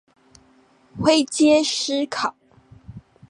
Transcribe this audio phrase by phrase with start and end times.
[0.97, 2.33] 灰階思考